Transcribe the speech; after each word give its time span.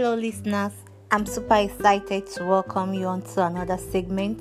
Hello, 0.00 0.14
listeners. 0.14 0.70
I'm 1.10 1.26
super 1.26 1.56
excited 1.56 2.28
to 2.34 2.44
welcome 2.44 2.94
you 2.94 3.06
onto 3.06 3.40
another 3.40 3.76
segment 3.76 4.40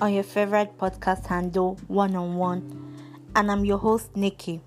on 0.00 0.14
your 0.14 0.22
favorite 0.22 0.78
podcast 0.78 1.26
handle, 1.26 1.76
One 1.88 2.16
on 2.16 2.36
One. 2.36 2.96
And 3.36 3.52
I'm 3.52 3.66
your 3.66 3.76
host, 3.76 4.16
Nikki. 4.16 4.62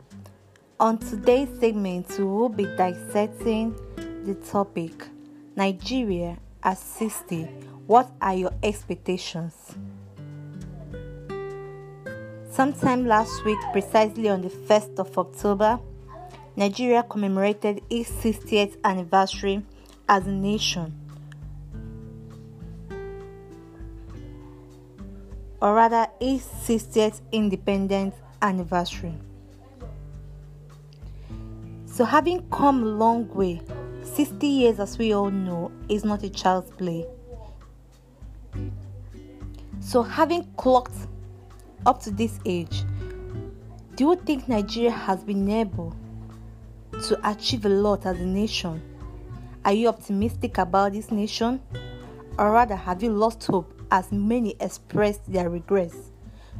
On 0.80 1.00
today's 1.00 1.50
segment, 1.60 2.08
we 2.20 2.23
will 2.23 2.50
be 2.50 2.66
dissecting 2.66 3.76
the 4.23 4.36
topic 4.36 5.08
Nigeria 5.55 6.38
at 6.62 6.78
60. 6.78 7.46
What 7.88 8.12
are 8.22 8.36
your 8.36 8.52
expectations? 8.62 9.56
Sometime 12.52 13.08
last 13.08 13.44
week, 13.44 13.58
precisely 13.72 14.30
on 14.30 14.44
the 14.44 14.50
1st 14.50 15.00
of 15.00 15.17
October, 15.17 15.80
Nigeria 16.56 17.02
commemorated 17.02 17.81
its 17.90 18.12
60th 18.12 18.78
anniversary 18.84 19.66
as 20.12 20.28
a 20.28 20.32
nation. 20.32 20.94
Or 25.62 25.74
rather, 25.74 26.08
its 26.20 26.46
60th 26.68 27.22
independence 27.32 28.16
anniversary. 28.42 29.18
So, 31.86 32.04
having 32.04 32.48
come 32.50 32.84
a 32.84 32.88
long 32.88 33.30
way, 33.34 33.62
60 34.04 34.46
years, 34.48 34.80
as 34.80 34.98
we 34.98 35.14
all 35.14 35.32
know, 35.32 35.72
is 35.88 36.04
not 36.04 36.23
a 36.23 36.30
child's 36.30 36.72
play. 36.72 37.06
So, 39.80 40.04
having 40.04 40.44
clocked 40.58 41.08
up 41.86 42.02
to 42.04 42.12
this 42.12 42.38
age, 42.46 42.84
do 43.96 44.09
you 44.09 44.16
think 44.18 44.50
Nigeria 44.50 44.92
has 44.92 45.23
been 45.23 45.48
able 45.50 45.96
to 47.08 47.30
achieve 47.30 47.66
a 47.66 47.70
lot 47.70 48.06
as 48.06 48.20
a 48.20 48.25
nation? 48.25 48.81
Are 49.64 49.73
you 49.73 49.90
optimistic 49.90 50.58
about 50.58 50.94
this 50.94 51.12
nation? 51.12 51.62
Or 52.40 52.52
rather, 52.52 52.76
have 52.76 53.04
you 53.04 53.12
lost 53.12 53.45
hope 53.45 53.80
as 53.92 54.12
many 54.12 54.56
expressed 54.59 55.31
their 55.31 55.52
regrets 55.52 56.12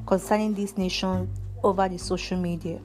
concerning 0.06 0.54
this 0.54 0.78
nation 0.78 1.28
over 1.64 1.90
the 1.90 1.98
social 1.98 2.38
media? 2.38 2.80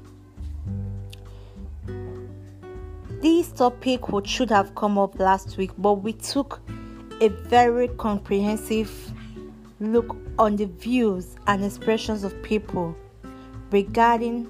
This 3.20 3.52
topic 3.52 4.00
should 4.24 4.48
have 4.48 4.74
come 4.74 4.98
up 4.98 5.18
last 5.18 5.58
week, 5.58 5.72
but 5.76 5.94
we 5.94 6.14
took 6.14 6.60
a 7.20 7.28
very 7.28 7.88
comprehensive 7.88 9.12
look 9.80 10.16
on 10.38 10.56
the 10.56 10.64
views 10.64 11.36
and 11.46 11.62
expressions 11.62 12.24
of 12.24 12.42
people 12.42 12.96
regarding 13.70 14.48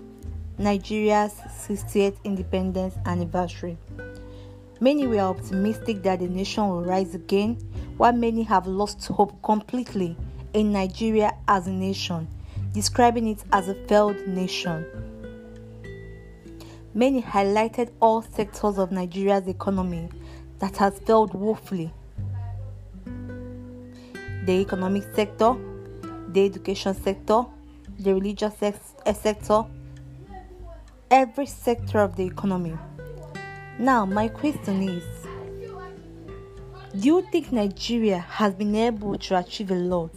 Nigeria's 0.58 1.32
60th 1.66 2.16
independence 2.22 2.94
anniversary. 3.04 3.76
Many 4.78 5.06
were 5.06 5.20
optimistic 5.20 6.02
that 6.02 6.18
the 6.20 6.28
nation 6.28 6.68
will 6.68 6.82
rise 6.82 7.14
again, 7.14 7.56
while 7.96 8.12
many 8.12 8.42
have 8.42 8.66
lost 8.66 9.06
hope 9.06 9.42
completely 9.42 10.16
in 10.52 10.72
Nigeria 10.72 11.32
as 11.48 11.66
a 11.66 11.72
nation, 11.72 12.28
describing 12.72 13.28
it 13.28 13.42
as 13.52 13.68
a 13.68 13.74
failed 13.86 14.26
nation. 14.28 14.84
Many 16.92 17.22
highlighted 17.22 17.90
all 18.00 18.20
sectors 18.20 18.78
of 18.78 18.92
Nigeria's 18.92 19.48
economy 19.48 20.10
that 20.58 20.76
has 20.76 20.98
failed 21.00 21.32
woefully 21.34 21.92
the 24.46 24.52
economic 24.52 25.02
sector, 25.14 25.56
the 26.28 26.44
education 26.44 26.94
sector, 26.94 27.44
the 27.98 28.14
religious 28.14 28.54
sector, 29.14 29.64
every 31.10 31.46
sector 31.46 31.98
of 31.98 32.14
the 32.14 32.24
economy. 32.24 32.76
Now, 33.78 34.06
my 34.06 34.28
question 34.28 34.88
is 34.88 35.04
Do 36.98 37.08
you 37.08 37.22
think 37.30 37.52
Nigeria 37.52 38.20
has 38.20 38.54
been 38.54 38.74
able 38.74 39.18
to 39.18 39.38
achieve 39.38 39.70
a 39.70 39.74
lot 39.74 40.12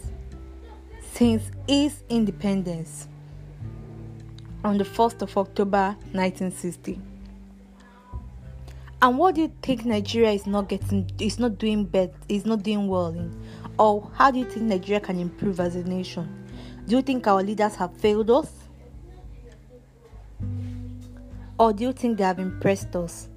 since 1.12 1.50
its 1.68 2.02
independence 2.08 3.06
on 4.64 4.78
the 4.78 4.84
1st 4.84 5.20
of 5.22 5.36
October 5.36 5.94
1960? 6.12 6.98
And 9.02 9.18
what 9.18 9.34
do 9.34 9.42
you 9.42 9.52
think 9.62 9.84
Nigeria 9.84 10.30
is 10.30 10.46
not 10.46 10.70
getting 10.70 11.10
is 11.18 11.38
not 11.38 11.58
doing 11.58 11.84
bad 11.84 12.14
is 12.30 12.46
not 12.46 12.62
doing 12.62 12.88
well 12.88 13.08
in? 13.08 13.34
Or 13.78 14.10
how 14.14 14.30
do 14.30 14.38
you 14.38 14.46
think 14.46 14.62
Nigeria 14.62 15.00
can 15.00 15.18
improve 15.18 15.60
as 15.60 15.76
a 15.76 15.84
nation? 15.84 16.46
Do 16.86 16.96
you 16.96 17.02
think 17.02 17.26
our 17.26 17.42
leaders 17.42 17.74
have 17.76 17.94
failed 17.98 18.30
us? 18.30 18.50
Or 21.58 21.74
do 21.74 21.84
you 21.84 21.92
think 21.92 22.16
they 22.16 22.24
have 22.24 22.38
impressed 22.38 22.96
us? 22.96 23.29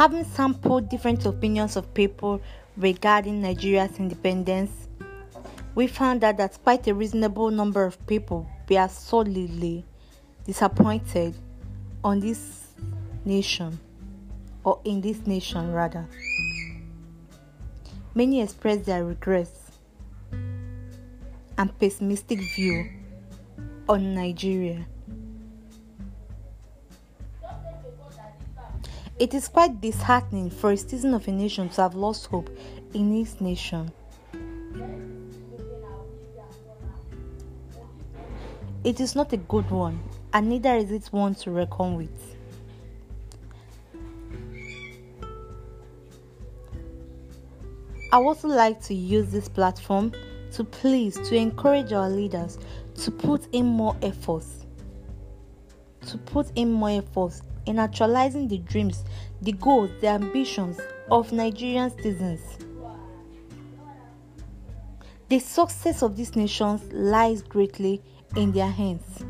Having 0.00 0.24
sampled 0.24 0.88
different 0.88 1.26
opinions 1.26 1.76
of 1.76 1.92
people 1.92 2.40
regarding 2.78 3.42
Nigeria's 3.42 3.98
independence, 3.98 4.88
we 5.74 5.86
found 5.86 6.22
that 6.22 6.38
despite 6.38 6.86
a 6.88 6.94
reasonable 6.94 7.50
number 7.50 7.84
of 7.84 8.06
people 8.06 8.48
were 8.70 8.88
solidly 8.88 9.84
disappointed 10.46 11.36
on 12.02 12.18
this 12.18 12.68
nation 13.26 13.78
or 14.64 14.80
in 14.84 15.02
this 15.02 15.26
nation 15.26 15.70
rather. 15.70 16.08
Many 18.14 18.40
expressed 18.40 18.86
their 18.86 19.04
regrets 19.04 19.72
and 20.32 21.78
pessimistic 21.78 22.40
view 22.56 22.88
on 23.86 24.14
Nigeria. 24.14 24.86
It 29.20 29.34
is 29.34 29.48
quite 29.48 29.82
disheartening 29.82 30.48
for 30.48 30.72
a 30.72 30.76
citizen 30.78 31.12
of 31.12 31.28
a 31.28 31.30
nation 31.30 31.68
to 31.68 31.82
have 31.82 31.94
lost 31.94 32.28
hope 32.28 32.48
in 32.94 33.14
its 33.14 33.38
nation. 33.38 33.92
It 38.82 38.98
is 38.98 39.14
not 39.14 39.34
a 39.34 39.36
good 39.36 39.70
one, 39.70 40.00
and 40.32 40.48
neither 40.48 40.74
is 40.74 40.90
it 40.90 41.04
one 41.08 41.34
to 41.34 41.50
reckon 41.50 41.96
with. 41.96 42.36
I 48.12 48.16
also 48.16 48.48
like 48.48 48.80
to 48.84 48.94
use 48.94 49.30
this 49.30 49.50
platform 49.50 50.12
to 50.52 50.64
please 50.64 51.16
to 51.28 51.36
encourage 51.36 51.92
our 51.92 52.08
leaders 52.08 52.58
to 52.94 53.10
put 53.10 53.46
in 53.52 53.66
more 53.66 53.94
efforts 54.00 54.60
to 56.06 56.18
put 56.18 56.50
in 56.56 56.72
more 56.72 56.90
efforts 56.90 57.42
in 57.66 57.78
actualizing 57.78 58.48
the 58.48 58.58
dreams, 58.58 59.04
the 59.42 59.52
goals, 59.52 59.90
the 60.00 60.08
ambitions 60.08 60.78
of 61.10 61.32
Nigerian 61.32 61.90
citizens. 61.90 62.40
The 65.28 65.38
success 65.38 66.02
of 66.02 66.16
these 66.16 66.34
nations 66.34 66.82
lies 66.92 67.42
greatly 67.42 68.02
in 68.36 68.52
their 68.52 68.70
hands. 68.70 69.24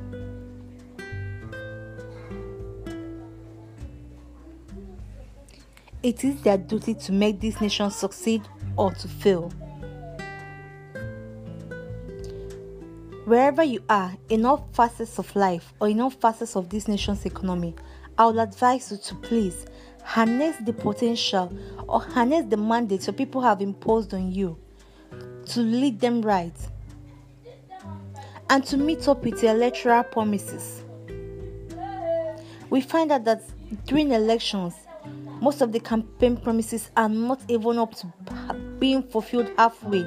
It 6.03 6.25
is 6.25 6.41
their 6.41 6.57
duty 6.57 6.95
to 6.95 7.13
make 7.13 7.41
this 7.41 7.61
nation 7.61 7.91
succeed 7.91 8.43
or 8.77 8.95
to 8.95 9.09
fail. 9.09 9.53
Wherever 13.27 13.63
you 13.63 13.85
are, 13.89 14.17
in 14.31 14.47
all 14.47 14.67
facets 14.73 15.19
of 15.19 15.37
life 15.37 15.75
or 15.79 15.89
in 15.89 16.01
all 16.01 16.11
facets 16.11 16.57
of 16.57 16.71
this 16.71 16.89
nation's 16.89 17.27
economy, 17.27 17.75
I 18.21 18.27
would 18.27 18.37
advise 18.37 18.91
you 18.91 18.99
to 18.99 19.15
please 19.15 19.65
harness 20.05 20.55
the 20.59 20.75
potential 20.75 21.51
or 21.89 22.03
harness 22.03 22.45
the 22.51 22.57
mandate 22.59 23.07
your 23.07 23.15
people 23.15 23.41
have 23.41 23.63
imposed 23.63 24.13
on 24.13 24.31
you 24.31 24.59
to 25.47 25.61
lead 25.61 26.01
them 26.01 26.21
right 26.21 26.53
and 28.51 28.63
to 28.67 28.77
meet 28.77 29.09
up 29.09 29.25
with 29.25 29.43
your 29.43 29.55
electoral 29.55 30.03
promises. 30.03 30.83
We 32.69 32.83
find 32.83 33.11
out 33.11 33.25
that 33.25 33.43
during 33.87 34.13
elections, 34.13 34.75
most 35.41 35.63
of 35.63 35.73
the 35.73 35.81
campaign 35.81 36.37
promises 36.37 36.91
are 36.99 37.09
not 37.09 37.41
even 37.49 37.79
up 37.79 37.95
to 37.95 38.13
being 38.79 39.03
fulfilled 39.03 39.51
halfway. 39.57 40.05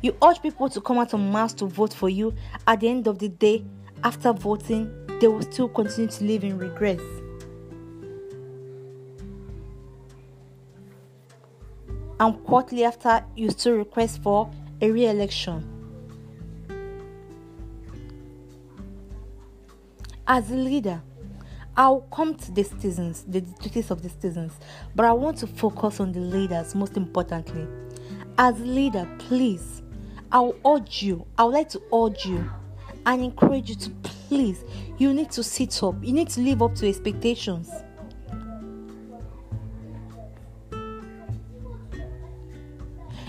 You 0.00 0.16
urge 0.22 0.40
people 0.40 0.68
to 0.68 0.80
come 0.80 0.98
out 0.98 1.12
en 1.12 1.32
mass 1.32 1.54
to 1.54 1.66
vote 1.66 1.92
for 1.92 2.08
you. 2.08 2.32
At 2.68 2.78
the 2.78 2.88
end 2.88 3.08
of 3.08 3.18
the 3.18 3.28
day, 3.28 3.64
after 4.02 4.32
voting, 4.32 4.90
they 5.20 5.28
will 5.28 5.42
still 5.42 5.68
continue 5.68 6.08
to 6.10 6.24
live 6.24 6.44
in 6.44 6.58
regrets. 6.58 7.02
And 12.18 12.42
quarterly 12.44 12.84
after, 12.84 13.24
you 13.34 13.50
still 13.50 13.76
request 13.76 14.22
for 14.22 14.50
a 14.80 14.90
re 14.90 15.06
election. 15.06 15.66
As 20.26 20.50
a 20.50 20.54
leader, 20.54 21.02
I'll 21.76 22.02
come 22.12 22.34
to 22.34 22.52
the 22.52 22.62
citizens, 22.62 23.24
the 23.26 23.40
duties 23.40 23.90
of 23.90 24.02
the 24.02 24.10
citizens, 24.10 24.52
but 24.94 25.06
I 25.06 25.12
want 25.12 25.38
to 25.38 25.46
focus 25.46 25.98
on 25.98 26.12
the 26.12 26.20
leaders 26.20 26.74
most 26.74 26.96
importantly. 26.96 27.66
As 28.38 28.58
leader, 28.60 29.08
please, 29.18 29.82
I 30.30 30.40
will 30.40 30.56
urge 30.64 31.02
you, 31.02 31.26
I 31.38 31.44
would 31.44 31.54
like 31.54 31.68
to 31.70 31.82
urge 31.92 32.26
you 32.26 32.50
and 33.06 33.22
encourage 33.22 33.70
you 33.70 33.76
to 33.76 33.90
please, 34.28 34.64
you 34.98 35.12
need 35.12 35.30
to 35.32 35.42
sit 35.42 35.82
up, 35.82 35.96
you 36.02 36.12
need 36.12 36.28
to 36.30 36.40
live 36.40 36.62
up 36.62 36.74
to 36.76 36.88
expectations. 36.88 37.70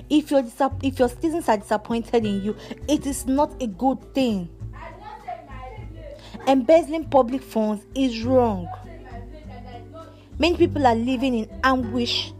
If 0.09 0.29
your 0.29 0.43
if 0.83 0.99
your 0.99 1.07
citizens 1.07 1.47
are 1.47 1.57
disappointed 1.57 2.25
in 2.25 2.43
you, 2.43 2.55
it 2.89 3.05
is 3.05 3.25
not 3.25 3.61
a 3.61 3.67
good 3.67 4.13
thing. 4.13 4.49
Embezzling 6.47 7.05
public 7.05 7.41
funds 7.41 7.85
is 7.95 8.23
wrong. 8.23 8.67
Many 10.37 10.57
people 10.57 10.85
are 10.85 10.95
living 10.95 11.35
in 11.35 11.49
anguish, 11.63 12.33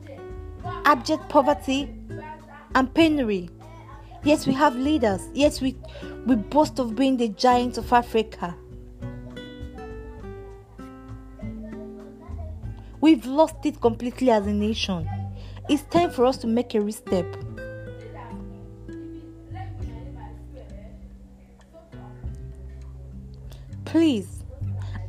abject 0.86 1.30
poverty, 1.30 1.88
and 2.76 2.94
penury. 2.94 3.50
Yes, 4.24 4.46
we 4.46 4.54
have 4.54 4.76
leaders. 4.76 5.22
Yes, 5.34 5.62
we, 5.62 5.78
we 6.26 6.36
boast 6.36 6.80
of 6.80 6.96
being 6.96 7.18
the 7.18 7.30
giants 7.30 7.78
of 7.78 7.92
Africa. 7.92 8.56
We've 13.00 13.26
lost 13.26 13.66
it 13.66 13.82
completely 13.82 14.30
as 14.30 14.46
a 14.46 14.54
nation. 14.54 15.10
It's 15.70 15.84
time 15.84 16.12
for 16.12 16.26
us 16.26 16.38
to 16.38 16.48
make 16.48 16.76
a 16.76 16.78
restep. 16.78 17.48
Please, 23.86 24.44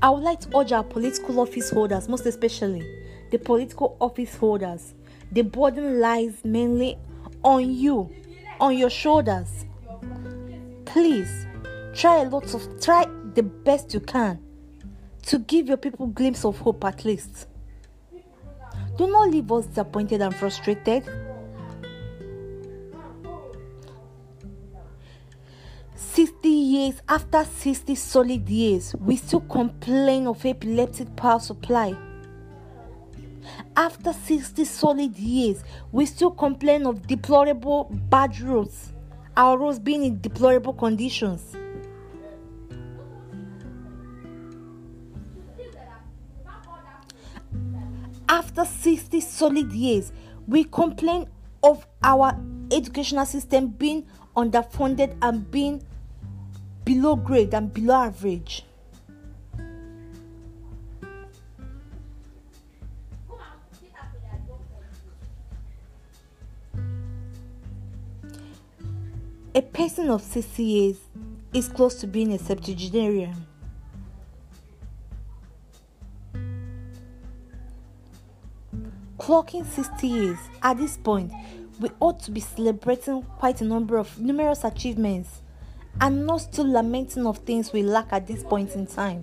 I 0.01 0.11
would 0.11 0.25
like 0.25 0.41
to 0.41 0.59
urge 0.59 0.73
our 0.73 0.83
political 0.83 1.39
office 1.41 1.71
holders, 1.71 2.09
most 2.09 2.27
especially 2.27 3.03
the 3.33 3.39
political 3.39 3.97
office 3.99 4.37
holders, 4.37 4.95
the 5.33 5.43
burden 5.43 6.01
lies 6.01 6.45
mainly 6.45 6.99
on 7.43 7.73
you, 7.73 8.11
on 8.61 8.77
your 8.77 8.91
shoulders. 8.91 9.65
Please, 10.93 11.47
try 11.95 12.21
a 12.21 12.29
lot 12.29 12.53
of 12.53 12.79
try 12.79 13.07
the 13.33 13.43
best 13.43 13.95
you 13.95 14.01
can 14.01 14.39
to 15.23 15.39
give 15.39 15.67
your 15.67 15.79
people 15.79 16.07
glimpse 16.09 16.45
of 16.45 16.59
hope 16.59 16.85
at 16.85 17.07
least. 17.07 17.47
Do 18.99 19.07
not 19.07 19.31
leave 19.31 19.51
us 19.51 19.65
disappointed 19.65 20.21
and 20.21 20.37
frustrated. 20.37 21.09
60 25.95 26.49
years 26.51 27.01
after 27.09 27.43
60 27.43 27.95
solid 27.95 28.47
years, 28.51 28.95
we 28.97 29.17
still 29.17 29.41
complain 29.41 30.27
of 30.27 30.45
epileptic 30.45 31.17
power 31.17 31.41
supply. 31.41 31.97
After 33.75 34.13
60 34.13 34.63
solid 34.67 35.19
years, 35.19 35.65
we 35.91 36.05
still 36.05 36.33
complain 36.33 36.85
of 36.85 37.07
deplorable 37.07 37.85
bad 38.11 38.39
roads, 38.43 38.93
our 39.37 39.59
roads 39.59 39.79
being 39.79 40.05
in 40.05 40.21
deplorable 40.21 40.73
conditions. 40.73 41.57
After 48.29 48.65
60 48.65 49.21
solid 49.21 49.73
years, 49.73 50.13
we 50.47 50.65
complain 50.65 51.29
of 51.63 51.87
our 52.03 52.37
educational 52.71 53.27
system 53.27 53.69
being 53.69 54.07
underfunded 54.37 55.17
and 55.23 55.51
being 55.51 55.83
below 56.85 57.17
grade 57.17 57.55
and 57.55 57.73
below 57.73 57.95
average. 57.95 58.65
A 69.55 69.61
person 69.61 70.09
of 70.09 70.23
60 70.23 70.63
years 70.63 70.97
is 71.53 71.69
close 71.69 71.97
to 71.97 72.07
being 72.07 72.33
a 72.33 72.39
septuagenarian. 72.39 73.47
Clocking 79.19 79.67
60 79.67 80.09
years 80.09 80.39
at 80.63 80.79
this 80.79 80.97
point, 80.97 81.33
we 81.81 81.91
ought 82.01 82.19
to 82.21 82.31
be 82.31 82.41
celebrating 82.41 83.23
quite 83.39 83.61
a 83.61 83.65
number 83.65 83.99
of 83.99 84.19
numerous 84.19 84.65
achievements 84.65 85.43
and 86.01 86.27
not 86.27 86.39
still 86.39 86.67
lamenting 86.67 87.27
of 87.27 87.37
things 87.39 87.75
we 87.75 87.83
lack 87.83 88.11
at 88.11 88.27
this 88.27 88.43
point 88.43 88.75
in 88.75 88.87
time. 88.87 89.23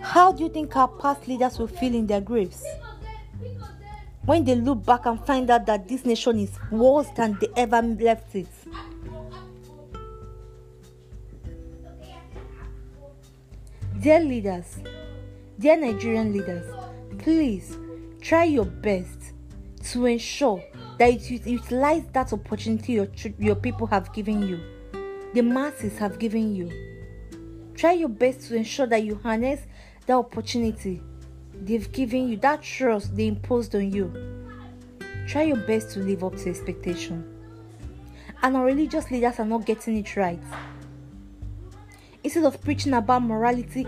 How 0.00 0.30
do 0.30 0.44
you 0.44 0.48
think 0.48 0.76
our 0.76 0.86
past 0.86 1.26
leaders 1.26 1.58
will 1.58 1.66
feel 1.66 1.92
in 1.92 2.06
their 2.06 2.20
graves? 2.20 2.64
When 4.24 4.44
they 4.44 4.54
look 4.54 4.84
back 4.84 5.06
and 5.06 5.24
find 5.26 5.50
out 5.50 5.66
that 5.66 5.88
this 5.88 6.04
nation 6.04 6.38
is 6.38 6.50
worse 6.70 7.08
than 7.16 7.36
they 7.40 7.48
ever 7.56 7.82
left 7.82 8.34
it. 8.36 8.46
Dear 14.00 14.20
leaders, 14.20 14.78
dear 15.58 15.76
Nigerian 15.76 16.32
leaders, 16.32 16.72
please 17.18 17.76
try 18.20 18.44
your 18.44 18.64
best 18.64 19.32
to 19.90 20.06
ensure 20.06 20.62
that 20.98 21.30
you 21.30 21.40
utilize 21.44 22.04
that 22.12 22.32
opportunity 22.32 22.94
your, 22.94 23.08
your 23.38 23.56
people 23.56 23.86
have 23.88 24.12
given 24.12 24.42
you, 24.46 24.60
the 25.34 25.42
masses 25.42 25.98
have 25.98 26.18
given 26.18 26.54
you. 26.54 26.70
Try 27.74 27.92
your 27.92 28.08
best 28.08 28.48
to 28.48 28.56
ensure 28.56 28.86
that 28.86 29.02
you 29.02 29.16
harness 29.16 29.60
that 30.06 30.14
opportunity 30.14 31.00
they've 31.66 31.90
given 31.92 32.28
you, 32.28 32.36
that 32.38 32.62
trust 32.62 33.16
they 33.16 33.28
imposed 33.28 33.74
on 33.74 33.92
you. 33.92 34.12
Try 35.26 35.42
your 35.42 35.56
best 35.56 35.90
to 35.90 36.00
live 36.00 36.24
up 36.24 36.36
to 36.36 36.50
expectation. 36.50 37.24
And 38.42 38.56
our 38.56 38.64
religious 38.64 39.10
leaders 39.10 39.38
are 39.38 39.44
not 39.44 39.64
getting 39.64 39.96
it 39.96 40.16
right. 40.16 40.40
Instead 42.24 42.44
of 42.44 42.60
preaching 42.60 42.92
about 42.92 43.22
morality, 43.22 43.86